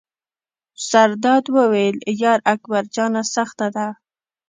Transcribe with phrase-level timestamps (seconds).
[0.89, 3.87] زرداد وویل: یار اکبر جانه سخته ده.